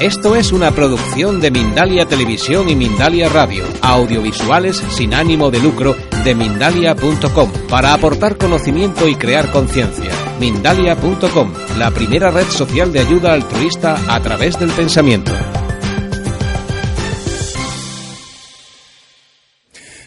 [0.00, 5.96] Esto es una producción de Mindalia Televisión y Mindalia Radio, audiovisuales sin ánimo de lucro
[6.22, 10.10] de mindalia.com, para aportar conocimiento y crear conciencia.
[10.38, 15.32] Mindalia.com, la primera red social de ayuda altruista a través del pensamiento.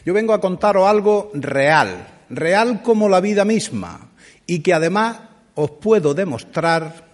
[0.06, 4.12] Yo vengo a contaros algo real, real como la vida misma,
[4.46, 5.18] y que además
[5.56, 7.09] os puedo demostrar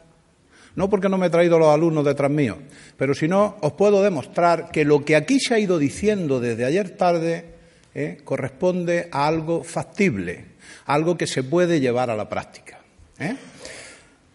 [0.75, 2.57] no porque no me he traído los alumnos detrás mío,
[2.97, 6.65] pero si no, os puedo demostrar que lo que aquí se ha ido diciendo desde
[6.65, 7.45] ayer tarde
[7.93, 10.45] eh, corresponde a algo factible,
[10.85, 12.79] algo que se puede llevar a la práctica.
[13.19, 13.35] ¿eh?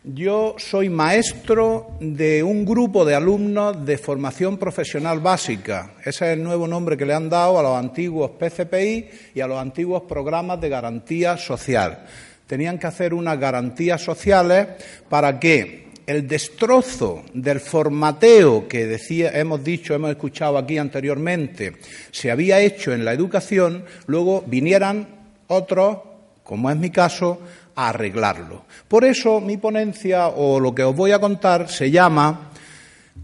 [0.03, 5.93] Yo soy maestro de un grupo de alumnos de formación profesional básica.
[6.01, 9.47] Ese es el nuevo nombre que le han dado a los antiguos PCPI y a
[9.47, 12.07] los antiguos programas de garantía social.
[12.47, 14.69] Tenían que hacer unas garantías sociales
[15.11, 21.77] para que el destrozo del formateo que decía, hemos dicho, hemos escuchado aquí anteriormente,
[22.11, 25.07] se había hecho en la educación, luego vinieran
[25.47, 25.99] otros,
[26.43, 27.41] como es mi caso,
[27.77, 28.65] a arreglarlo.
[28.89, 32.51] Por eso mi ponencia o lo que os voy a contar se llama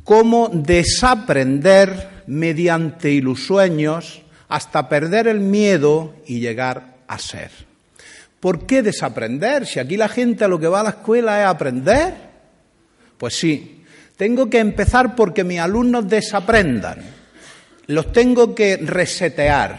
[0.05, 7.51] cómo desaprender mediante ilusueños hasta perder el miedo y llegar a ser.
[8.39, 9.67] ¿Por qué desaprender?
[9.67, 12.26] Si aquí la gente a lo que va a la escuela es aprender.
[13.19, 13.85] Pues sí,
[14.17, 16.99] tengo que empezar porque mis alumnos desaprendan.
[17.87, 19.79] Los tengo que resetear,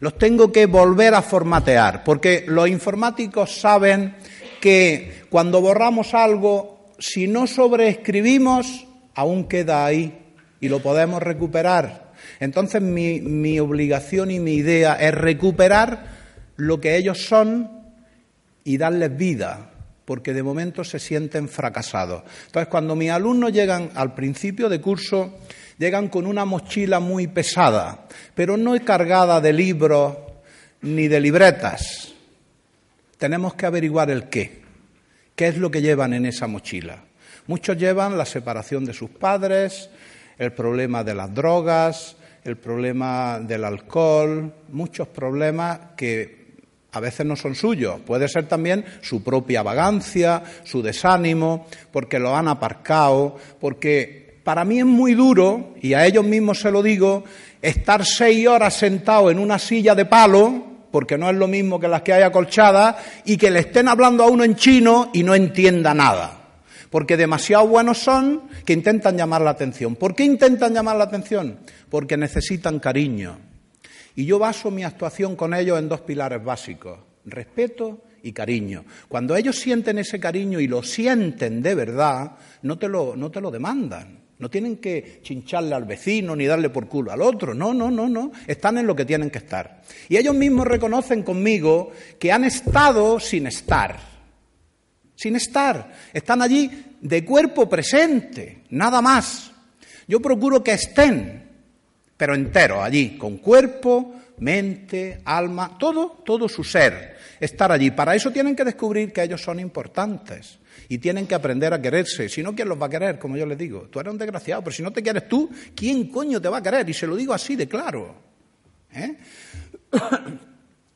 [0.00, 4.14] los tengo que volver a formatear, porque los informáticos saben
[4.60, 10.18] que cuando borramos algo, si no sobreescribimos, aún queda ahí
[10.60, 12.12] y lo podemos recuperar.
[12.38, 16.06] Entonces mi, mi obligación y mi idea es recuperar
[16.56, 17.82] lo que ellos son
[18.62, 19.71] y darles vida,
[20.04, 22.22] porque de momento se sienten fracasados.
[22.46, 25.38] Entonces, cuando mis alumnos llegan al principio de curso,
[25.78, 30.16] llegan con una mochila muy pesada, pero no cargada de libros
[30.82, 32.12] ni de libretas.
[33.18, 34.62] Tenemos que averiguar el qué.
[35.34, 37.04] ¿Qué es lo que llevan en esa mochila?
[37.46, 39.90] Muchos llevan la separación de sus padres,
[40.38, 46.41] el problema de las drogas, el problema del alcohol, muchos problemas que
[46.92, 52.36] a veces no son suyos, puede ser también su propia vagancia, su desánimo, porque lo
[52.36, 57.24] han aparcado, porque para mí es muy duro, y a ellos mismos se lo digo,
[57.62, 61.88] estar seis horas sentado en una silla de palo, porque no es lo mismo que
[61.88, 65.34] las que hay acolchadas, y que le estén hablando a uno en chino y no
[65.34, 66.40] entienda nada.
[66.90, 69.96] Porque demasiado buenos son que intentan llamar la atención.
[69.96, 71.60] ¿Por qué intentan llamar la atención?
[71.88, 73.38] Porque necesitan cariño,
[74.14, 78.84] y yo baso mi actuación con ellos en dos pilares básicos, respeto y cariño.
[79.08, 83.40] Cuando ellos sienten ese cariño y lo sienten de verdad, no te lo, no te
[83.40, 84.22] lo demandan.
[84.38, 87.54] No tienen que chincharle al vecino ni darle por culo al otro.
[87.54, 88.32] No, no, no, no.
[88.48, 89.82] Están en lo que tienen que estar.
[90.08, 94.00] Y ellos mismos reconocen conmigo que han estado sin estar.
[95.14, 95.92] Sin estar.
[96.12, 96.68] Están allí
[97.00, 99.52] de cuerpo presente, nada más.
[100.08, 101.41] Yo procuro que estén,
[102.16, 107.90] pero entero, allí, con cuerpo, mente, alma, todo, todo su ser, estar allí.
[107.90, 110.58] Para eso tienen que descubrir que ellos son importantes
[110.88, 112.28] y tienen que aprender a quererse.
[112.28, 113.18] Si no, ¿quién los va a querer?
[113.18, 116.08] Como yo les digo, tú eres un desgraciado, pero si no te quieres tú, ¿quién
[116.08, 116.88] coño te va a querer?
[116.88, 118.14] Y se lo digo así de claro.
[118.92, 119.16] ¿eh?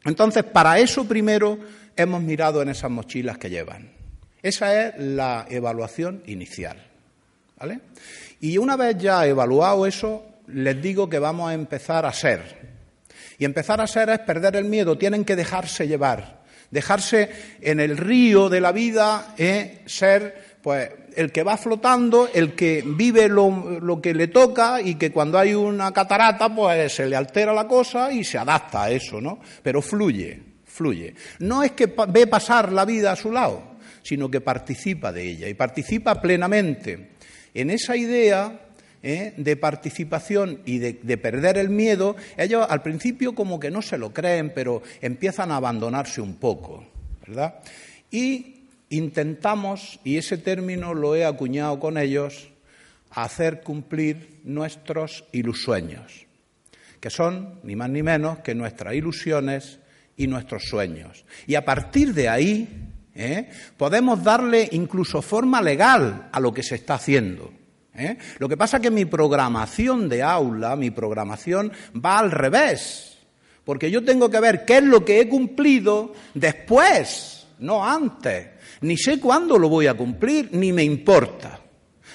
[0.04, 1.58] Entonces, para eso primero
[1.96, 3.90] hemos mirado en esas mochilas que llevan.
[4.42, 6.76] Esa es la evaluación inicial.
[7.58, 7.80] ¿Vale?
[8.40, 12.76] Y una vez ya evaluado eso, les digo que vamos a empezar a ser.
[13.38, 17.96] Y empezar a ser es perder el miedo, tienen que dejarse llevar, dejarse en el
[17.96, 23.78] río de la vida, eh, ser pues el que va flotando, el que vive lo,
[23.80, 27.68] lo, que le toca y que cuando hay una catarata, pues se le altera la
[27.68, 29.38] cosa y se adapta a eso, ¿no?
[29.62, 31.14] Pero fluye, fluye.
[31.38, 35.48] No es que ve pasar la vida a su lado, sino que participa de ella
[35.48, 37.10] y participa plenamente.
[37.54, 38.65] En esa idea
[39.06, 39.34] ¿eh?
[39.36, 43.98] de participación y de, de, perder el miedo, ellos al principio como que no se
[43.98, 46.84] lo creen, pero empiezan a abandonarse un poco,
[47.24, 47.54] ¿verdad?
[48.10, 52.48] Y intentamos, y ese término lo he acuñado con ellos,
[53.10, 56.26] hacer cumplir nuestros ilusueños,
[56.98, 59.78] que son ni más ni menos que nuestras ilusiones
[60.16, 61.24] y nuestros sueños.
[61.46, 63.50] Y a partir de ahí ¿eh?
[63.76, 67.52] podemos darle incluso forma legal a lo que se está haciendo.
[67.96, 68.16] ¿Eh?
[68.38, 73.18] Lo que pasa es que mi programación de aula, mi programación va al revés,
[73.64, 78.48] porque yo tengo que ver qué es lo que he cumplido después, no antes.
[78.82, 81.60] Ni sé cuándo lo voy a cumplir, ni me importa.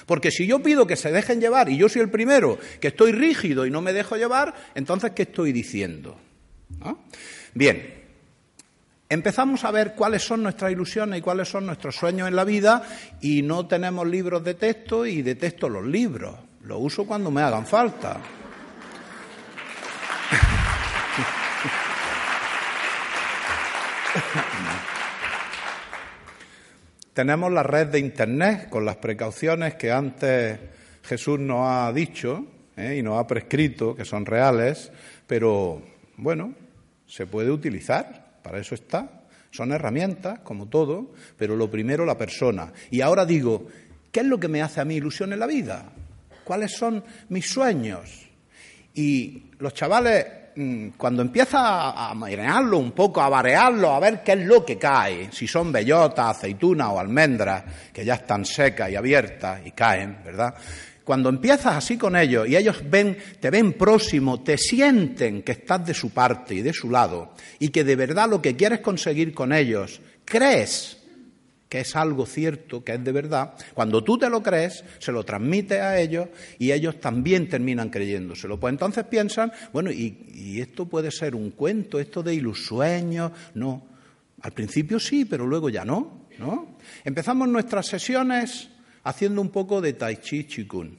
[0.06, 3.12] Porque si yo pido que se dejen llevar y yo soy el primero que estoy
[3.12, 6.16] rígido y no me dejo llevar, entonces ¿qué estoy diciendo?
[7.54, 8.01] Bien,
[9.12, 12.82] empezamos a ver cuáles son nuestras ilusiones y cuáles son nuestros sueños en la vida
[13.20, 16.34] y no tenemos libros de texto y detesto los libros.
[16.64, 18.16] Los uso cuando me hagan falta.
[27.12, 30.58] Tenemos la red de Internet con las precauciones que antes
[31.02, 32.96] Jesús nos ha dicho ¿eh?
[32.98, 34.90] y nos ha prescrito, que son reales,
[35.26, 35.82] pero
[36.16, 36.54] bueno,
[37.06, 39.22] se puede utilizar, para eso está.
[39.50, 42.72] Son herramientas, como todo, pero lo primero la persona.
[42.90, 43.66] Y ahora digo,
[44.10, 45.92] ¿qué es lo que me hace a mí ilusión en la vida?
[46.44, 48.28] ¿Cuáles son mis sueños?
[48.94, 54.32] Y los chavales Mm, cuando empieza a marearlo un poco, a variarlo, a ver qué
[54.32, 58.96] es lo que cae, si son bellotas, aceitunas o almendras, que ya están secas y
[58.96, 60.54] abiertas y caen, ¿verdad?
[61.04, 65.84] Cuando empiezas así con ellos y ellos ven, te ven próximo, te sienten que estás
[65.86, 69.34] de su parte y de su lado y que de verdad lo que quieres conseguir
[69.34, 70.98] con ellos, crees
[71.72, 75.24] que es algo cierto, que es de verdad, cuando tú te lo crees, se lo
[75.24, 76.28] transmites a ellos
[76.58, 78.60] y ellos también terminan creyéndoselo.
[78.60, 83.32] Pues entonces piensan, bueno, ¿y, esto puede ser un cuento, esto de ilusueños?
[83.54, 83.86] No.
[84.42, 86.76] Al principio sí, pero luego ya no, ¿no?
[87.04, 88.68] Empezamos nuestras sesiones
[89.04, 90.98] haciendo un poco de tai chi chikun.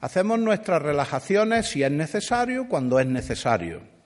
[0.00, 3.98] Hacemos nuestras relajaciones si es necesario, cuando es necesario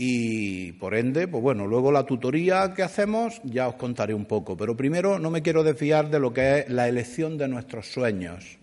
[0.00, 4.56] y por ende, pues bueno, luego la tutoría que hacemos ya os contaré un poco,
[4.56, 8.58] pero primero no me quiero desviar de lo que es la elección de nuestros sueños.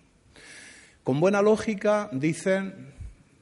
[1.03, 2.93] Con buena lógica dicen,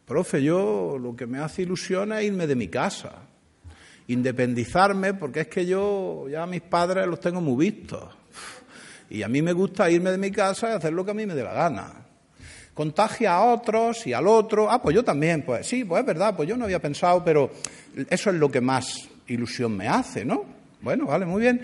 [0.08, 3.28] profe, yo lo que me hace ilusión es irme de mi casa,
[4.08, 8.06] independizarme, porque es que yo ya mis padres los tengo muy vistos.
[9.14, 11.26] Y a mí me gusta irme de mi casa y hacer lo que a mí
[11.26, 12.04] me dé la gana
[12.74, 14.70] contagia a otros y al otro.
[14.70, 17.52] Ah, pues yo también, pues sí, pues es verdad, pues yo no había pensado, pero
[18.10, 20.46] eso es lo que más ilusión me hace, ¿no?
[20.82, 21.62] Bueno, vale, muy bien.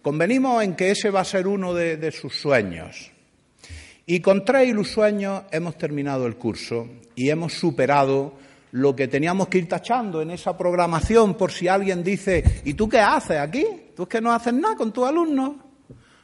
[0.00, 3.10] Convenimos en que ese va a ser uno de, sus sueños.
[4.06, 8.34] Y con tres ilusueños hemos terminado el curso y hemos superado
[8.72, 12.88] lo que teníamos que ir tachando en esa programación por si alguien dice, ¿y tú
[12.88, 13.64] qué haces aquí?
[13.94, 15.56] ¿Tú es que no haces nada con tus alumnos?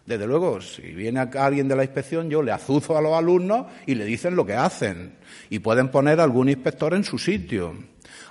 [0.08, 3.94] Desde luego, si viene alguien de la inspección, yo le azuzo a los alumnos y
[3.94, 5.16] le dicen lo que hacen.
[5.50, 7.74] Y pueden poner algún inspector en su sitio.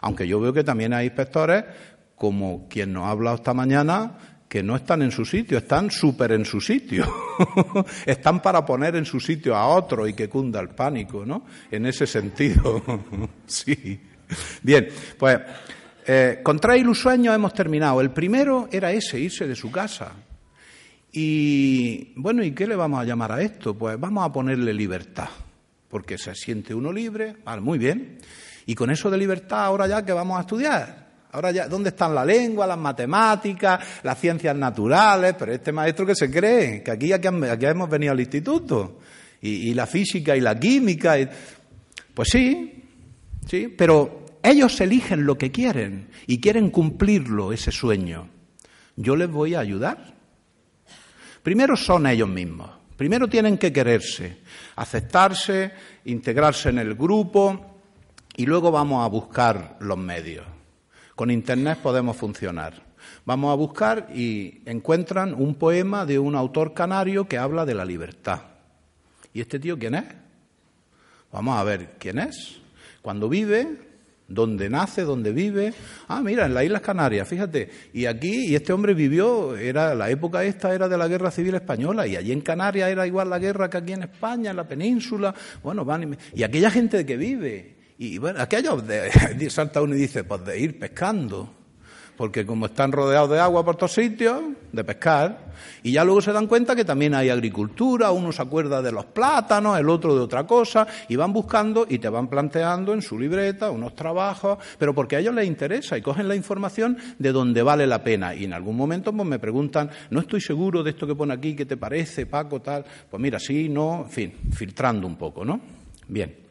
[0.02, 1.66] Aunque yo veo que también hay inspectores,
[2.16, 4.18] como quien nos ha hablado esta mañana,
[4.50, 7.06] que no están en su sitio, están súper en su sitio.
[8.08, 11.46] están para poner en su sitio a otro y que cunda el pánico, ¿no?
[11.70, 12.82] En ese sentido.
[13.46, 14.02] sí.
[14.64, 14.88] Bien,
[15.20, 15.42] pues
[16.08, 18.02] eh, con tres ilusueños hemos terminado.
[18.02, 20.14] El primero era ese, irse de su casa.
[21.12, 23.78] Y bueno, ¿y qué le vamos a llamar a esto?
[23.78, 25.30] Pues vamos a ponerle libertad,
[25.88, 28.20] porque se siente uno libre, vale, muy bien.
[28.66, 31.08] Y con eso de libertad, ahora ya que vamos a estudiar.
[31.32, 35.36] Ahora ya, ¿dónde están la lengua, las matemáticas, las ciencias naturales?
[35.38, 37.28] Pero este maestro que se cree, que aquí, aquí,
[37.66, 39.00] hemos venido al instituto,
[39.42, 41.16] y, la física y la química.
[42.14, 42.84] Pues sí,
[43.48, 48.30] sí, pero ellos eligen lo que quieren y quieren cumplirlo, ese sueño.
[48.96, 50.17] Yo les voy a ayudar.
[51.48, 52.70] Primero son ellos mismos.
[52.98, 54.40] Primero tienen que quererse,
[54.76, 55.72] aceptarse,
[56.04, 57.78] integrarse en el grupo
[58.36, 60.46] y luego vamos a buscar los medios.
[61.16, 62.74] Con Internet podemos funcionar.
[63.24, 67.86] Vamos a buscar y encuentran un poema de un autor canario que habla de la
[67.86, 68.42] libertad.
[69.34, 70.04] ¿Y este tío quién es?
[71.32, 72.60] Vamos a ver quién es.
[73.02, 73.87] Cuando vive,
[74.28, 75.74] donde nace, donde vive.
[76.08, 77.70] Ah, mira, en las Islas Canarias, fíjate.
[77.94, 81.56] Y aquí, y este hombre vivió, era la época esta era de la Guerra Civil
[81.56, 84.68] Española, y allí en Canarias era igual la guerra que aquí en España, en la
[84.68, 85.34] península.
[85.64, 87.76] Bueno, van y, aquella gente que vive.
[87.98, 91.57] Y bueno, aquellos de, salta uno y dice, pues de ir pescando.
[92.18, 95.48] Porque como están rodeados de agua por todos sitios, de pescar,
[95.84, 99.06] y ya luego se dan cuenta que también hay agricultura, uno se acuerda de los
[99.06, 103.18] plátanos, el otro de otra cosa, y van buscando y te van planteando en su
[103.20, 107.62] libreta unos trabajos, pero porque a ellos les interesa y cogen la información de donde
[107.62, 108.34] vale la pena.
[108.34, 111.56] Y en algún momento pues, me preguntan, no estoy seguro de esto que pone aquí,
[111.56, 112.84] ¿qué te parece, Paco, tal?
[113.10, 115.62] Pues mira, sí, no, en fin, filtrando un poco, ¿no?
[116.08, 116.47] Bien.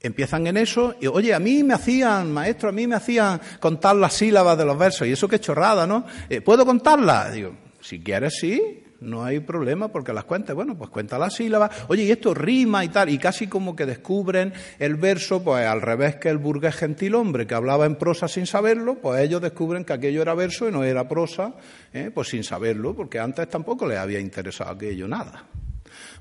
[0.00, 3.96] Empiezan en eso y, oye, a mí me hacían, maestro, a mí me hacían contar
[3.96, 6.04] las sílabas de los versos y eso qué chorrada, ¿no?
[6.28, 7.32] Eh, ¿Puedo contarlas?
[7.32, 10.54] Digo, si quieres, sí, no hay problema porque las cuentes.
[10.54, 11.70] Bueno, pues cuenta las sílabas.
[11.88, 13.08] Oye, y esto rima y tal.
[13.08, 17.54] Y casi como que descubren el verso, pues al revés que el burgués gentilhombre que
[17.54, 21.06] hablaba en prosa sin saberlo, pues ellos descubren que aquello era verso y no era
[21.08, 21.54] prosa,
[21.92, 22.10] ¿eh?
[22.12, 25.44] pues sin saberlo, porque antes tampoco les había interesado aquello nada.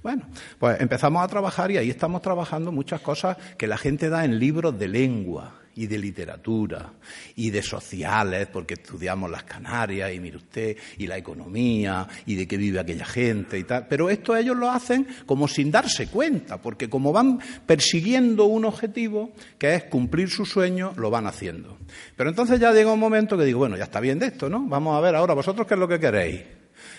[0.03, 0.27] Bueno,
[0.59, 4.39] pues empezamos a trabajar y ahí estamos trabajando muchas cosas que la gente da en
[4.39, 6.93] libros de lengua y de literatura
[7.35, 12.47] y de sociales, porque estudiamos las Canarias y mire usted, y la economía y de
[12.47, 13.87] qué vive aquella gente y tal.
[13.87, 19.33] Pero esto ellos lo hacen como sin darse cuenta, porque como van persiguiendo un objetivo,
[19.59, 21.77] que es cumplir su sueño, lo van haciendo.
[22.15, 24.65] Pero entonces ya llega un momento que digo, bueno, ya está bien de esto, ¿no?
[24.67, 26.41] Vamos a ver ahora, vosotros qué es lo que queréis.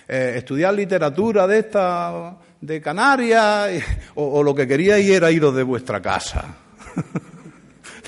[0.07, 3.83] Eh, estudiar literatura de esta de Canarias,
[4.15, 6.57] o, lo que queríais era iros de vuestra casa.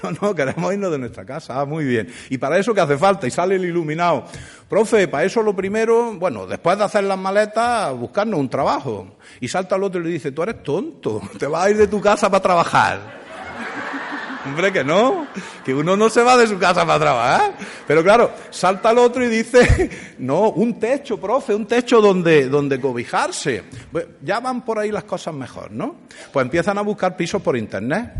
[0.02, 1.60] No, no, queremos irnos de nuestra casa.
[1.60, 2.08] Ah, muy bien.
[2.30, 3.26] ¿Y para eso qué hace falta?
[3.26, 4.24] Y sale el iluminado.
[4.66, 9.18] Profe, para eso lo primero, bueno, después de hacer las maletas, buscarnos un trabajo.
[9.40, 11.86] Y salta al otro y le dice, tú eres tonto, te vas a ir de
[11.86, 13.20] tu casa para trabajar.
[14.46, 15.26] Hombre, que no,
[15.64, 17.54] que uno no se va de su casa para trabajar.
[17.86, 22.80] Pero claro, salta el otro y dice, no, un techo, profe, un techo donde, donde
[22.80, 23.64] cobijarse.
[24.22, 25.96] ya van por ahí las cosas mejor, ¿no?
[26.32, 28.12] Pues empiezan a buscar pisos por internet.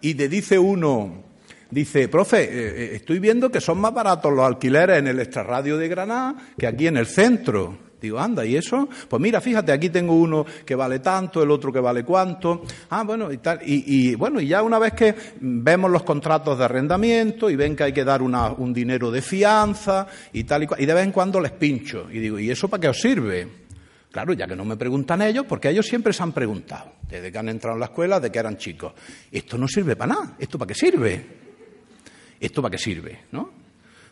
[0.00, 1.22] Y te dice uno,
[1.70, 5.76] dice, profe, eh, eh, estoy viendo que son más baratos los alquileres en el extrarradio
[5.76, 7.78] de Granada que aquí en el centro.
[8.02, 8.88] Digo, anda, ¿y eso?
[9.08, 12.64] Pues mira, fíjate, aquí tengo uno que vale tanto, el otro que vale cuánto.
[12.90, 13.60] Ah, bueno, y tal.
[13.64, 17.84] Y, bueno, y ya una vez que vemos los contratos de arrendamiento y ven que
[17.84, 21.12] hay que dar un dinero de fianza y tal y cual, y de vez en
[21.12, 22.08] cuando les pincho.
[22.10, 23.48] Y digo, ¿y eso para qué os sirve?
[24.10, 27.38] Claro, ya que no me preguntan ellos, porque ellos siempre se han preguntado, desde que
[27.38, 28.92] han entrado en la escuela, de que eran chicos.
[29.30, 30.36] Esto no sirve para nada.
[30.40, 31.26] ¿Esto para qué sirve?
[32.40, 33.20] ¿Esto para qué sirve?
[33.30, 33.48] ¿No?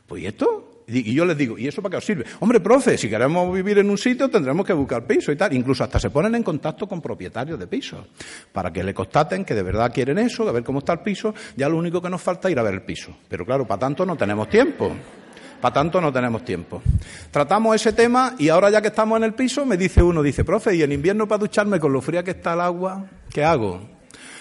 [0.06, 0.69] Pues ¿y esto?
[0.92, 2.24] Y yo les digo, ¿y eso para qué os sirve?
[2.40, 5.52] Hombre, profe, si queremos vivir en un sitio tendremos que buscar piso y tal.
[5.52, 8.06] Incluso hasta se ponen en contacto con propietarios de pisos
[8.52, 11.34] para que le constaten que de verdad quieren eso, de ver cómo está el piso.
[11.56, 13.16] Ya lo único que nos falta es ir a ver el piso.
[13.28, 14.92] Pero claro, para tanto no tenemos tiempo.
[15.60, 16.82] Para tanto no tenemos tiempo.
[17.30, 20.42] Tratamos ese tema y ahora ya que estamos en el piso me dice uno, dice,
[20.42, 23.80] profe, ¿y en invierno para ducharme con lo fría que está el agua, qué hago?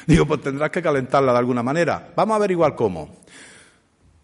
[0.08, 2.12] Digo, pues tendrás que calentarla de alguna manera.
[2.16, 3.19] Vamos a averiguar cómo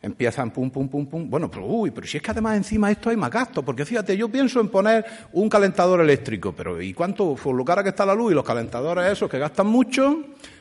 [0.06, 1.30] empiezan pum, pum, pum, pum.
[1.30, 4.16] Bueno, pero uy, pero si es que además encima esto hay más gasto, porque fíjate,
[4.16, 7.34] yo pienso en poner un calentador eléctrico, pero ¿y cuánto?
[7.34, 10.20] Por lo cara que está la luz y los calentadores esos que gastan mucho,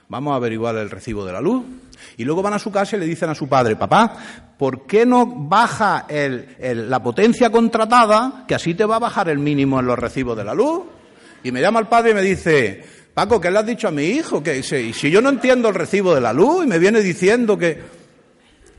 [0.08, 1.62] vamos a averiguar el recibo de la luz.
[2.16, 4.16] Y luego van a su casa y le dicen a su padre, papá,
[4.56, 9.78] ¿por qué no baja la potencia contratada, que así te va a bajar el mínimo
[9.78, 10.84] en los recibos de la luz?
[11.42, 12.82] Y me llama el padre y me dice,
[13.12, 14.42] Paco, ¿qué le has dicho a mi hijo?
[14.42, 18.03] Que si yo no entiendo el recibo de la luz y me viene diciendo que...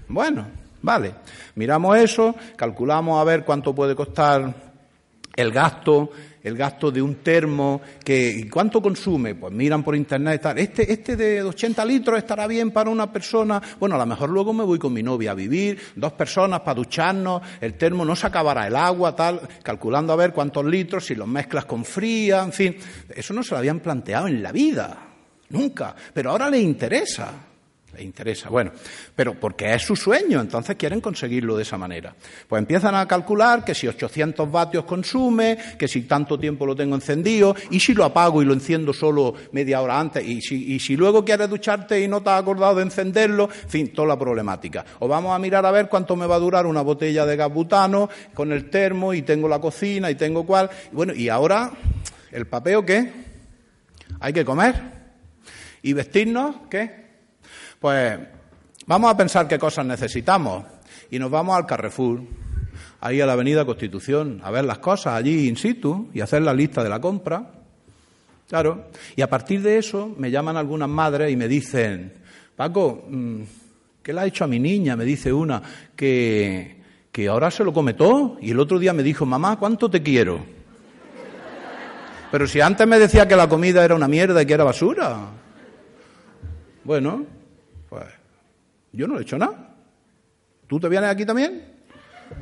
[0.07, 0.45] Bueno,
[0.81, 1.13] vale.
[1.55, 4.65] Miramos eso, calculamos a ver cuánto puede costar
[5.35, 6.11] el gasto,
[6.43, 10.57] el gasto de un termo, que cuánto consume, pues miran por internet y tal.
[10.59, 13.61] Este, este de 80 litros estará bien para una persona.
[13.79, 16.75] Bueno, a lo mejor luego me voy con mi novia a vivir, dos personas para
[16.75, 21.15] ducharnos, el termo no se acabará el agua, tal, calculando a ver cuántos litros, si
[21.15, 22.77] los mezclas con fría, en fin.
[23.09, 24.97] Eso no se lo habían planteado en la vida,
[25.49, 27.54] nunca, pero ahora le interesa
[27.95, 28.49] le interesa.
[28.49, 28.71] Bueno,
[29.15, 32.13] pero porque es su sueño, entonces quieren conseguirlo de esa manera.
[32.47, 36.95] Pues empiezan a calcular que si 800 vatios consume, que si tanto tiempo lo tengo
[36.95, 40.79] encendido, y si lo apago y lo enciendo solo media hora antes, y si, y
[40.79, 44.19] si luego quieres ducharte y no te has acordado de encenderlo, en fin, toda la
[44.19, 44.85] problemática.
[44.99, 47.51] O vamos a mirar a ver cuánto me va a durar una botella de gas
[47.51, 50.69] butano con el termo y tengo la cocina y tengo cuál.
[50.91, 51.71] Bueno, y ahora,
[52.31, 53.11] ¿el papeo qué?
[54.19, 54.75] Hay que comer.
[55.81, 57.04] ¿Y vestirnos qué?
[57.85, 58.17] Pues
[58.87, 60.65] vamos a pensar qué cosas necesitamos
[61.11, 62.19] y nos vamos al Carrefour,
[62.99, 66.51] ahí a la Avenida Constitución, a ver las cosas allí in situ y hacer la
[66.51, 67.51] lista de la compra.
[68.49, 68.87] Claro.
[69.15, 72.11] Y a partir de eso me llaman algunas madres y me dicen,
[72.55, 73.41] Paco, mm,
[74.01, 74.95] ¿qué le ha hecho a mi niña?
[74.95, 75.61] Me dice una,
[75.95, 78.37] que, que ahora se lo come todo.
[78.41, 80.39] Y el otro día me dijo, mamá, ¿cuánto te quiero?
[82.31, 85.19] Pero si antes me decía que la comida era una mierda y que era basura.
[86.83, 87.34] Bueno,
[87.89, 88.05] pues
[88.91, 89.75] yo no he hecho nada.
[90.67, 91.75] ¿Tú te vienes aquí también?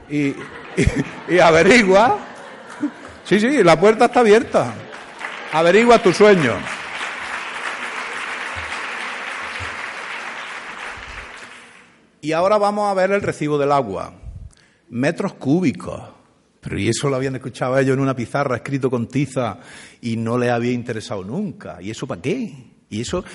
[0.10, 0.34] y,
[1.30, 2.20] y averigua.
[3.26, 4.74] Sí, sí, la puerta está abierta.
[5.52, 6.54] Averigua tu sueño.
[12.22, 14.14] Y ahora vamos a ver el recibo del agua.
[14.90, 16.02] Metros cúbicos.
[16.62, 19.58] Pero y eso lo habían escuchado ellos en una pizarra escrito con tiza
[20.00, 21.82] y no les había interesado nunca.
[21.82, 22.73] ¿Y eso para qué?
[22.94, 23.26] Y eso,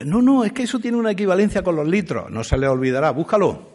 [0.00, 2.30] no, no, es que eso tiene una equivalencia con los litros.
[2.30, 3.12] No se les olvidará.
[3.12, 3.70] Búscalo.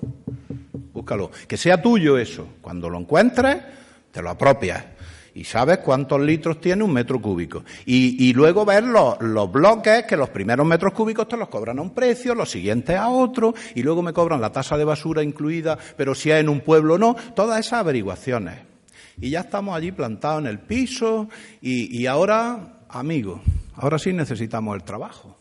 [0.93, 1.31] Búscalo.
[1.47, 2.45] Que sea tuyo eso.
[2.59, 3.57] Cuando lo encuentres,
[4.11, 4.83] te lo apropias
[5.33, 7.63] y sabes cuántos litros tiene un metro cúbico.
[7.85, 9.17] Y, luego ver los,
[9.49, 13.07] bloques, que los primeros metros cúbicos te los cobran a un precio, los siguientes a
[13.07, 16.59] otro, y luego me cobran la tasa de basura incluida, pero si es en un
[16.59, 18.55] pueblo o no, todas esas averiguaciones.
[19.21, 21.29] Y ya estamos allí plantados en el piso,
[21.61, 23.39] y, y ahora, amigos,
[23.79, 25.37] ahora sí necesitamos el trabajo,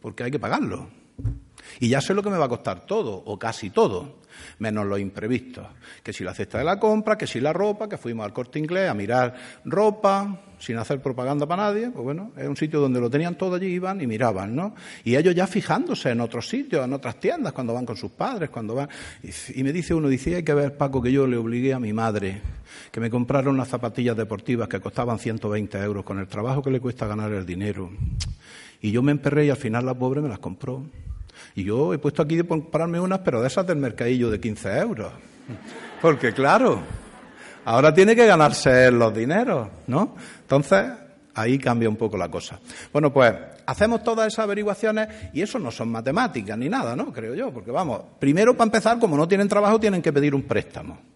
[0.00, 0.88] porque hay que pagarlo.
[1.80, 4.24] Y ya sé lo que me va a costar todo, o casi todo
[4.58, 5.66] menos los imprevistos.
[6.02, 8.58] Que si la cesta de la compra, que si la ropa, que fuimos al corte
[8.58, 13.00] inglés a mirar ropa, sin hacer propaganda para nadie, pues bueno, es un sitio donde
[13.00, 14.74] lo tenían todo allí, iban y miraban, ¿no?
[15.04, 18.50] Y ellos ya fijándose en otros sitios, en otras tiendas, cuando van con sus padres,
[18.50, 18.88] cuando van.
[19.54, 21.92] Y, me dice uno, dice, hay que ver, Paco, que yo le obligué a mi
[21.92, 22.40] madre
[22.90, 26.80] que me compraron unas zapatillas deportivas que costaban 120 euros con el trabajo que le
[26.80, 27.90] cuesta ganar el dinero.
[28.80, 30.82] Y yo me emperré y al final la pobre me las compró.
[31.54, 34.78] Y yo he puesto aquí de comprarme unas, pero de esas del mercadillo de 15
[34.78, 35.12] euros.
[36.00, 36.80] Porque claro,
[37.64, 40.14] ahora tiene que ganarse los dineros, ¿no?
[40.42, 40.84] Entonces,
[41.34, 42.60] ahí cambia un poco la cosa.
[42.92, 43.34] Bueno, pues
[43.66, 47.12] hacemos todas esas averiguaciones y eso no son matemáticas ni nada, ¿no?
[47.12, 50.42] Creo yo, porque vamos, primero para empezar, como no tienen trabajo, tienen que pedir un
[50.42, 51.13] préstamo.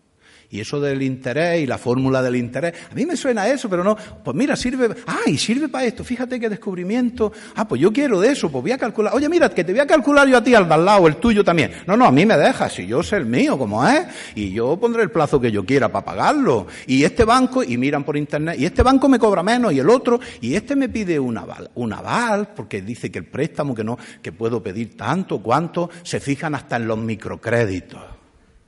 [0.50, 3.85] Y eso del interés y la fórmula del interés, a mí me suena eso, pero
[3.85, 7.93] no, pues mira, sirve, ah, y sirve para esto, fíjate qué descubrimiento, ah, pues yo
[7.93, 10.38] quiero de eso, pues voy a calcular, oye, mira, que te voy a calcular yo
[10.38, 11.73] a ti al de lado, el tuyo también.
[11.87, 14.78] No, no, a mí me deja, si yo sé el mío como es, y yo
[14.78, 16.67] pondré el plazo que yo quiera para pagarlo.
[16.87, 19.90] Y este banco, y miran por internet, y este banco me cobra menos, y el
[19.90, 23.85] otro, y este me pide un aval, un aval, porque dice que el préstamo que
[23.85, 28.00] no, que puedo pedir tanto, cuánto, se fijan hasta en los microcréditos.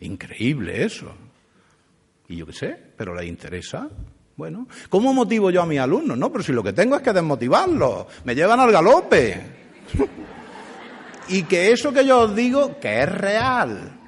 [0.01, 1.30] Increíble eso.
[2.31, 3.89] Y yo qué sé, pero les interesa.
[4.37, 6.17] Bueno, ¿cómo motivo yo a mis alumnos?
[6.17, 9.41] No, pero si lo que tengo es que desmotivarlos, me llevan al galope.
[11.29, 13.99] y que eso que yo os digo, que es real.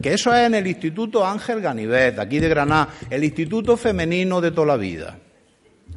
[0.00, 4.52] Que eso es en el Instituto Ángel Ganivet, aquí de Granada, el Instituto Femenino de
[4.52, 5.18] toda la vida.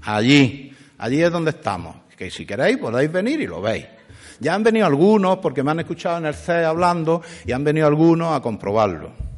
[0.02, 1.98] Allí, allí es donde estamos.
[2.18, 3.86] Que si queréis podéis venir y lo veis.
[4.40, 7.86] Ya han venido algunos, porque me han escuchado en el CE hablando, y han venido
[7.86, 9.35] algunos a comprobarlo.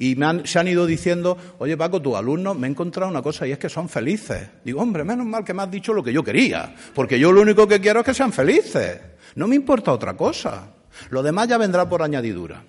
[0.00, 3.46] Y me se han ido diciendo, oye Paco, tus alumnos me he encontrado una cosa
[3.46, 4.48] y es que son felices.
[4.64, 7.42] Digo, hombre, menos mal que me has dicho lo que yo quería, porque yo lo
[7.42, 8.98] único que quiero es que sean felices.
[9.34, 10.68] No me importa otra cosa.
[11.10, 12.64] Lo demás ya vendrá por añadidura.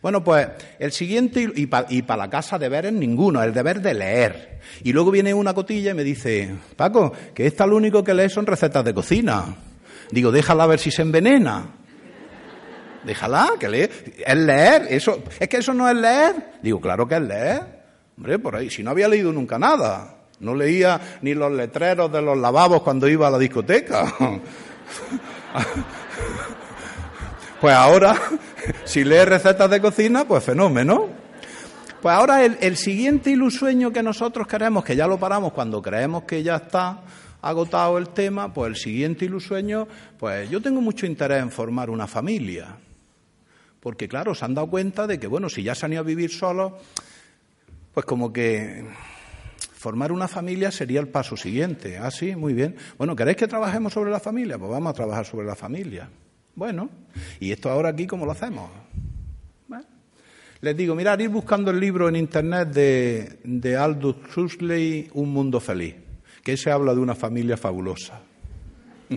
[0.00, 0.46] Bueno, pues
[0.78, 4.60] el siguiente, y para la casa deberes ninguno, el deber de leer.
[4.84, 8.28] Y luego viene una cotilla y me dice, Paco, que esta lo único que lee
[8.28, 9.56] son recetas de cocina.
[10.12, 11.66] Digo, déjala ver si se envenena.
[13.06, 13.88] Déjala, que lee.
[14.26, 16.54] Es leer, eso, es que eso no es leer.
[16.60, 17.62] Digo, claro que es leer.
[18.16, 20.16] Hombre, por ahí, si no había leído nunca nada.
[20.40, 24.12] No leía ni los letreros de los lavabos cuando iba a la discoteca.
[27.60, 28.16] pues ahora,
[28.84, 31.06] si lee recetas de cocina, pues fenómeno.
[32.02, 36.24] Pues ahora el, el siguiente ilusueño que nosotros queremos, que ya lo paramos cuando creemos
[36.24, 37.02] que ya está
[37.40, 39.86] agotado el tema, pues el siguiente ilusueño,
[40.18, 42.76] pues yo tengo mucho interés en formar una familia.
[43.80, 46.04] Porque claro, se han dado cuenta de que, bueno, si ya se han ido a
[46.04, 46.72] vivir solos,
[47.94, 48.84] pues como que
[49.58, 51.98] formar una familia sería el paso siguiente.
[51.98, 52.76] Ah, sí, muy bien.
[52.98, 54.58] Bueno, ¿queréis que trabajemos sobre la familia?
[54.58, 56.08] Pues vamos a trabajar sobre la familia.
[56.54, 56.90] Bueno,
[57.38, 58.70] ¿y esto ahora aquí cómo lo hacemos?
[60.62, 65.60] Les digo, mirad, ir buscando el libro en internet de, de Aldous Huxley, Un mundo
[65.60, 65.94] feliz,
[66.42, 68.22] que se habla de una familia fabulosa.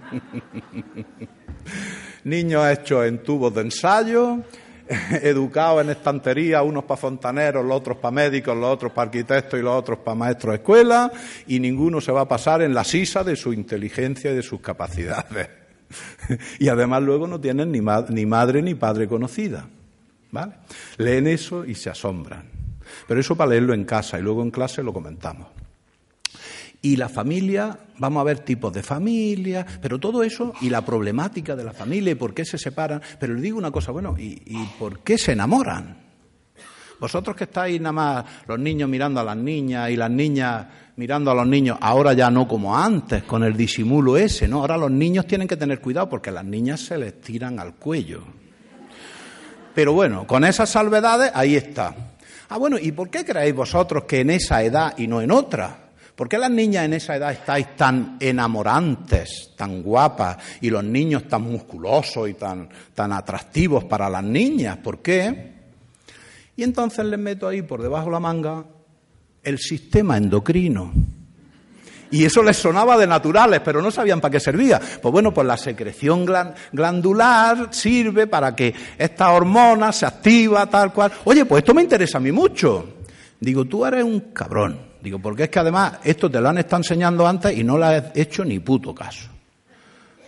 [2.24, 4.40] niños hechos en tubos de ensayo,
[5.22, 9.64] educados en estantería, unos para fontaneros, los otros para médicos, los otros para arquitectos y
[9.64, 11.12] los otros para maestros de escuela,
[11.48, 14.62] y ninguno se va a pasar en la sisa de su inteligencia y de sus
[14.62, 15.50] capacidades.
[16.60, 19.68] y además luego no tienen ni, ni madre ni padre conocida.
[20.32, 20.54] ¿Vale?
[20.98, 22.44] Leen eso y se asombran.
[23.08, 25.48] Pero eso para leerlo en casa y luego en clase lo comentamos.
[26.82, 31.56] Y la familia, vamos a ver tipos de familia, pero todo eso y la problemática
[31.56, 33.02] de la familia y por qué se separan.
[33.20, 34.40] Pero les digo una cosa, bueno, ¿y,
[34.80, 35.98] por qué se enamoran?
[37.00, 41.32] Vosotros que estáis nada más los niños mirando a las niñas y las niñas mirando
[41.32, 44.60] a los niños, ahora ya no como antes, con el disimulo ese, ¿no?
[44.60, 48.24] Ahora los niños tienen que tener cuidado porque las niñas se les tiran al cuello.
[49.74, 51.96] Pero bueno, con esas salvedades, ahí está.
[52.50, 55.89] Ah, bueno, ¿y por qué creéis vosotros que en esa edad y no en otra?
[56.20, 61.30] ¿Por qué las niñas en esa edad estáis tan enamorantes, tan guapas, y los niños
[61.30, 64.76] tan musculosos y tan, tan atractivos para las niñas?
[64.80, 65.54] ¿Por qué?
[66.58, 68.66] Y entonces les meto ahí por debajo de la manga
[69.44, 70.92] el sistema endocrino.
[72.12, 74.82] Y eso les sonaba de naturales, pero no sabían para qué servía.
[75.02, 76.26] Pues bueno, pues la secreción
[76.74, 81.14] glandular sirve para que esta hormona se activa tal cual.
[81.24, 82.96] Oye, pues esto me interesa a mí mucho.
[83.40, 84.89] Digo, tú eres un cabrón.
[85.02, 87.86] Digo, porque es que además esto te lo han estado enseñando antes y no le
[87.86, 89.30] has hecho ni puto caso.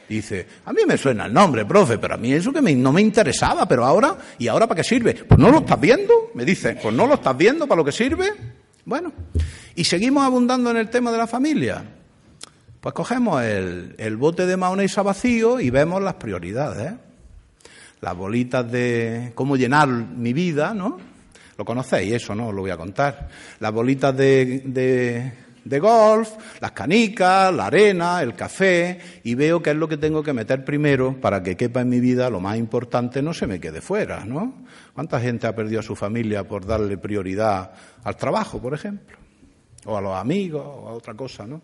[0.07, 3.01] Dice, a mí me suena el nombre, profe, pero a mí eso que no me
[3.01, 5.13] interesaba, pero ahora, ¿y ahora para qué sirve?
[5.13, 7.93] Pues no lo estás viendo, me dice, pues no lo estás viendo para lo que
[7.93, 8.33] sirve.
[8.83, 9.13] Bueno,
[9.75, 11.83] y seguimos abundando en el tema de la familia.
[12.81, 16.93] Pues cogemos el, bote de mayonesa vacío y vemos las prioridades.
[18.01, 20.97] Las bolitas de cómo llenar mi vida, ¿no?
[21.61, 23.29] Lo conocéis, eso no os lo voy a contar.
[23.59, 25.31] Las bolitas de,
[25.63, 30.23] de golf, las canicas, la arena, el café, y veo qué es lo que tengo
[30.23, 33.59] que meter primero para que quepa en mi vida lo más importante, no se me
[33.59, 34.65] quede fuera, ¿no?
[34.95, 39.19] ¿Cuánta gente ha perdido a su familia por darle prioridad al trabajo, por ejemplo?
[39.85, 41.61] O a los amigos, o a otra cosa, ¿no?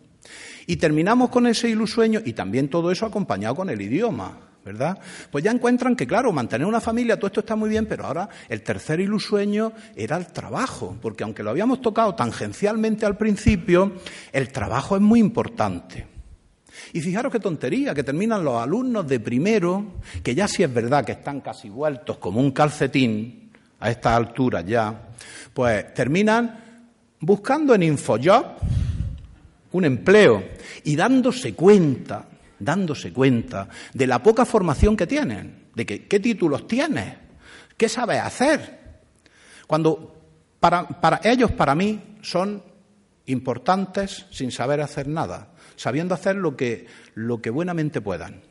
[0.67, 4.99] Y terminamos con ese ilusueño y también todo eso acompañado con el idioma, ¿verdad?
[5.31, 8.29] Pues ya encuentran que, claro, mantener una familia, todo esto está muy bien, pero ahora
[8.49, 13.93] el tercer ilusueño era el trabajo, porque aunque lo habíamos tocado tangencialmente al principio,
[14.31, 16.05] el trabajo es muy importante.
[16.93, 21.03] Y fijaros qué tontería, que terminan los alumnos de primero, que ya sí es verdad
[21.03, 23.47] que están casi vueltos como un calcetín,
[23.79, 25.09] a estas alturas ya,
[25.53, 26.59] pues terminan
[27.19, 28.45] buscando en Infojob
[29.71, 30.43] un empleo
[30.83, 32.25] y dándose cuenta,
[32.59, 37.15] dándose cuenta de la poca formación que tienen, de qué títulos tienes,
[37.75, 38.79] qué sabes hacer.
[39.67, 40.15] Cuando
[40.59, 42.63] para, para ellos, para mí, son
[43.25, 48.41] importantes sin saber hacer nada sabiendo hacer lo que, lo que buenamente puedan.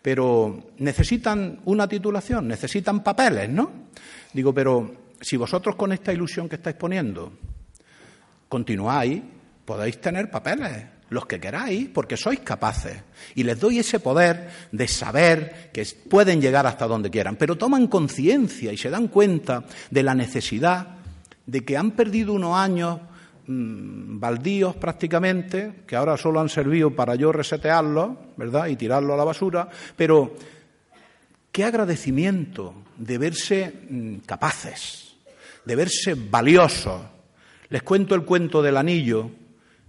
[0.00, 3.88] Pero necesitan una titulación, necesitan papeles, ¿no?
[4.32, 7.32] Digo, pero si vosotros con esta ilusión que estáis poniendo
[8.48, 9.20] continuáis,
[9.64, 12.96] podéis tener papeles, los que queráis, porque sois capaces.
[13.34, 17.86] Y les doy ese poder de saber que pueden llegar hasta donde quieran, pero toman
[17.86, 20.96] conciencia y se dan cuenta de la necesidad
[21.46, 22.98] de que han perdido unos años
[23.48, 28.66] Mm, baldíos prácticamente, que ahora solo han servido para yo resetearlos, ¿verdad?
[28.66, 30.34] Y tirarlo a la basura, pero
[31.52, 35.14] qué agradecimiento de verse mm, capaces,
[35.64, 37.00] de verse valiosos.
[37.68, 39.30] Les cuento el cuento del anillo,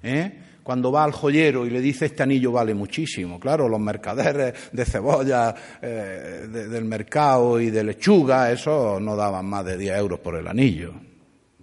[0.04, 0.44] ¿eh?
[0.68, 3.40] Cuando va al joyero y le dice este anillo vale muchísimo.
[3.40, 9.64] Claro, los mercaderes de cebolla eh, del mercado y de lechuga, eso no daban más
[9.64, 10.94] de 10 euros por el anillo.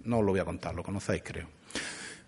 [0.05, 1.47] No os lo voy a contar, lo conocéis creo.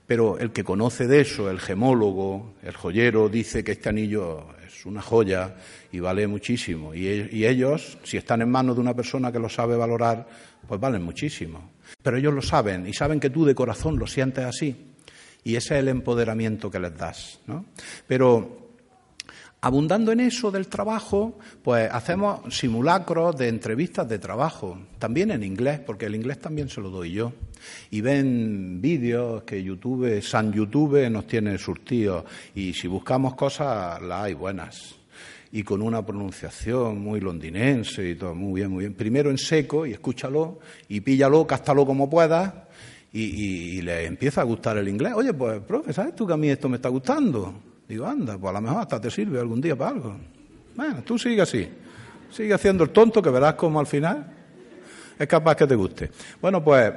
[0.06, 4.86] Pero el que conoce de eso, el gemólogo, el joyero, dice que este anillo es
[4.86, 5.56] una joya
[5.92, 6.94] y vale muchísimo.
[6.94, 10.28] Y, ellos, si están en manos de una persona que lo sabe valorar,
[10.68, 11.72] pues valen muchísimo.
[12.04, 14.94] Pero ellos lo saben y saben que tú de corazón lo sientes así.
[15.48, 17.40] Y ese es el empoderamiento que les das.
[17.48, 17.64] ¿no?
[18.06, 18.68] Pero
[19.60, 25.80] Abundando en eso del trabajo, pues hacemos simulacros de entrevistas de trabajo, también en inglés,
[25.80, 27.34] porque el inglés también se lo doy yo.
[27.90, 34.26] Y ven vídeos que YouTube, San YouTube nos tiene surtidos, y si buscamos cosas, las
[34.26, 34.96] hay buenas.
[35.52, 38.94] Y con una pronunciación muy londinense y todo, muy bien, muy bien.
[38.94, 42.67] Primero en seco y escúchalo y píllalo, cástalo como puedas
[43.14, 45.14] y, le empieza a gustar el inglés.
[45.16, 47.54] Oye, pues, profe, ¿sabes tú que a mí esto me está gustando?
[47.88, 50.16] Digo, anda, pues a lo mejor hasta te sirve algún día para algo.
[50.76, 51.68] Bueno, tú sigue así.
[52.30, 54.34] Sigue haciendo el tonto que verás como al final
[55.18, 56.12] es capaz que te guste.
[56.42, 56.94] Bueno, pues,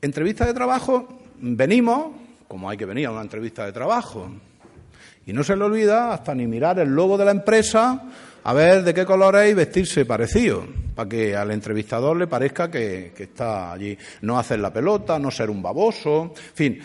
[0.00, 2.12] entrevista de trabajo, venimos,
[2.48, 4.30] como hay que venir a una entrevista de trabajo,
[5.26, 8.02] y no se le olvida hasta ni mirar el logo de la empresa,
[8.42, 12.70] a ver de qué color es y vestirse parecido, para que al entrevistador le parezca
[12.70, 13.96] que, está allí.
[14.22, 16.80] No hacer la pelota, no ser un baboso, en fin,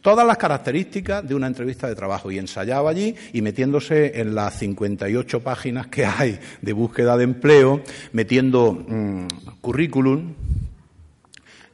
[0.00, 4.58] todas las características de una entrevista de trabajo y ensayaba allí y metiéndose en las
[4.58, 9.26] 58 páginas que hay de búsqueda de empleo, metiendo mm,
[9.60, 10.34] currículum.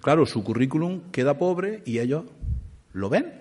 [0.01, 2.25] Claro, su currículum queda pobre y ellos
[2.93, 3.33] lo ven,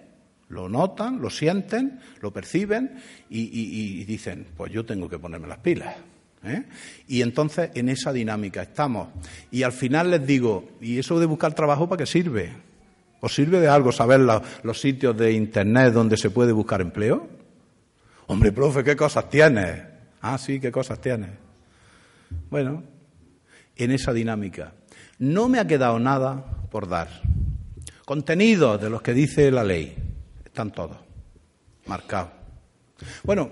[0.50, 5.96] lo notan, lo sienten, lo perciben y, dicen, pues yo tengo que ponerme las pilas.
[6.44, 6.64] ¿eh?
[7.08, 9.10] Y entonces en esa dinámica estamos.
[9.52, 12.52] Y al final les digo, ¿y eso de buscar trabajo para qué sirve?
[13.22, 17.28] ¿Os sirve de algo saber los sitios de Internet donde se puede buscar empleo?
[18.28, 19.84] Hombre, profe, ¿qué cosas tienes?
[20.22, 21.30] Ah, sí, ¿qué cosas tienes?
[22.50, 22.84] Bueno,
[23.76, 24.74] en esa dinámica.
[25.20, 27.10] No me ha quedado nada por dar.
[28.06, 30.09] Contenidos de los que dice la ley
[30.60, 30.98] están todos
[31.86, 32.32] marcados.
[33.24, 33.50] Bueno,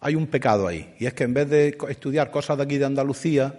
[0.00, 2.84] hay un pecado ahí, y es que en vez de estudiar cosas de aquí de
[2.84, 3.54] Andalucía,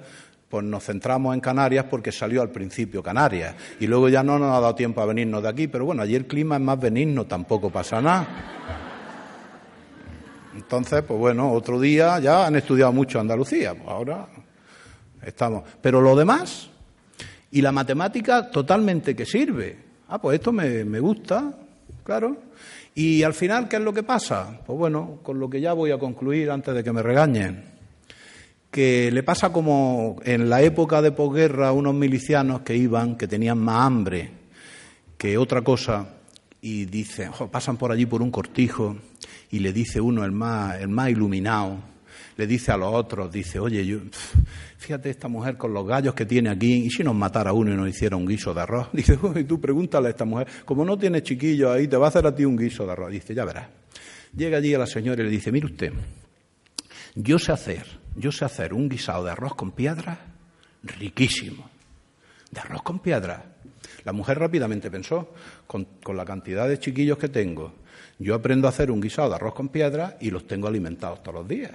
[0.50, 4.50] pues nos centramos en Canarias porque salió al principio Canarias y luego ya no nos
[4.50, 7.26] ha dado tiempo a venirnos de aquí, pero bueno, allí el clima es más benigno,
[7.26, 8.28] tampoco pasa nada.
[10.54, 14.28] Entonces, pues bueno, otro día ya han estudiado mucho Andalucía, pues ahora
[15.26, 15.64] estamos.
[15.82, 16.70] Pero lo demás,
[17.50, 19.78] y la matemática totalmente que sirve.
[20.10, 21.63] Ah, pues esto me, me gusta,
[22.04, 22.38] claro.
[22.96, 24.60] Y al final, ¿qué es lo que pasa?
[24.66, 27.66] Pues bueno, con lo que ya voy a concluir antes de que me regañen,
[28.70, 33.28] que le pasa como en la época de posguerra a unos milicianos que iban, que
[33.28, 34.32] tenían más hambre
[35.18, 36.08] que otra cosa,
[36.62, 38.96] y dicen, pasan por allí por un cortijo,
[39.52, 41.78] y le dice uno, el más, el más iluminado,
[42.36, 44.00] le dice a los otros, dice, oye, yo,
[44.78, 47.76] fíjate esta mujer con los gallos que tiene aquí, y si nos matara uno y
[47.76, 48.90] nos hiciera un guiso de arroz.
[48.94, 52.10] Dice, y tú pregúntale a esta mujer, como no tiene chiquillos ahí, te va a
[52.10, 53.12] hacer a ti un guiso de arroz.
[53.12, 53.68] Dice, ya verás.
[54.36, 55.94] Llega allí a la señora y le dice, mire usted,
[57.16, 60.20] yo sé hacer, yo sé hacer un guisado de arroz con piedra
[60.84, 61.70] riquísimo.
[62.50, 63.46] De arroz con piedra.
[64.06, 65.34] La mujer rápidamente pensó,
[65.68, 67.74] con, con la cantidad de chiquillos que tengo,
[68.20, 71.36] yo aprendo a hacer un guisado de arroz con piedra y los tengo alimentados todos
[71.36, 71.72] los días.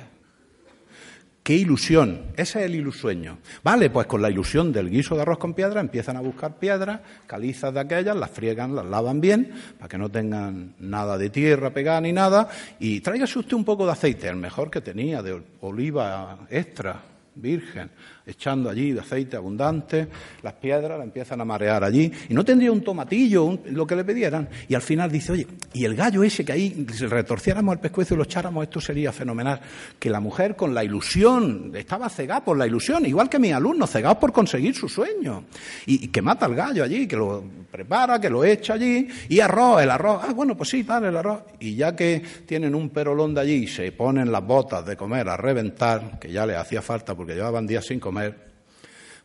[1.49, 2.27] ¡Qué ilusión!
[2.37, 3.39] Ese es el ilusueño.
[3.65, 7.01] Vale, pues con la ilusión del guiso de arroz con piedra empiezan a buscar piedras,
[7.27, 11.71] calizas de aquellas, las friegan, las lavan bien, para que no tengan nada de tierra
[11.71, 15.41] pegada ni nada, y tráigase usted un poco de aceite, el mejor que tenía, de
[15.63, 17.01] oliva extra,
[17.35, 17.89] virgen,
[18.29, 20.07] echando allí de aceite abundante,
[20.43, 24.05] las piedras la empiezan a marear allí, y no tendría un tomatillo, lo que le
[24.05, 27.81] pidieran, y al final dice, oye, y el gallo ese que ahí, si retorciéramos el
[27.81, 29.61] pescuezo y lo echáramos, esto sería fenomenal,
[29.99, 33.91] que la mujer con la ilusión, estaba cegada por la ilusión, igual que mis alumnos,
[33.91, 35.45] cegados por conseguir su sueño,
[35.87, 39.83] y, que mata al gallo allí, que lo prepara, que lo echa allí, y arroz,
[39.83, 43.35] el arroz, ah, bueno, pues sí, dale el arroz, y ya que tienen un perolón
[43.35, 46.83] de allí y se ponen las botas de comer a reventar, que ya le hacía
[46.83, 48.18] falta porque llevaban días sin comer,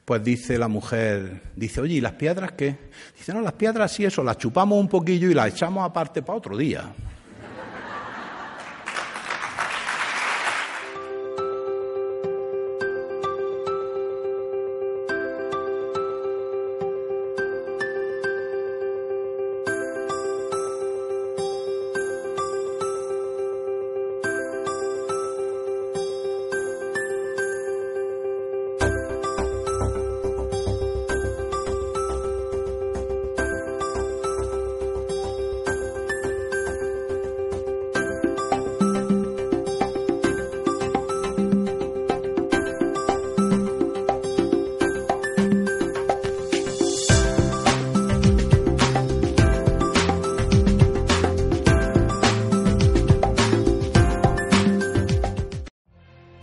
[0.06, 2.75] pues dice la mujer, dice, oye, ¿y las piedras qué?
[3.17, 6.38] Dice, no, las piedras sí, eso, las chupamos un poquillo y las echamos aparte para
[6.38, 6.93] otro día.